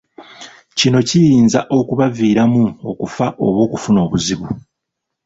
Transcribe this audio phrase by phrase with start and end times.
[0.77, 4.47] Kino kiyinza okubaviiramu okufa oba okufuna obuzibu.